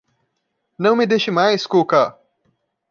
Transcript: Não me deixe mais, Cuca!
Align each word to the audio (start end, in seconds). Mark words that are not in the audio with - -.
Não 0.79 0.95
me 0.95 1.05
deixe 1.05 1.29
mais, 1.29 1.67
Cuca! 1.67 2.17